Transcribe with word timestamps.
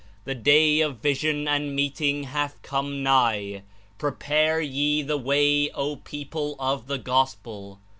The 0.25 0.33
day 0.33 0.79
of 0.79 0.97
vision 0.97 1.47
and 1.47 1.75
meeting 1.75 2.23
hath 2.23 2.59
come 2.63 3.03
nigh. 3.03 3.61
Prepare 3.99 4.59
ye 4.59 5.03
the 5.03 5.15
way, 5.19 5.69
O 5.75 5.97
people 5.97 6.55
of 6.57 6.87
the 6.87 6.97
Gospel 6.97 7.79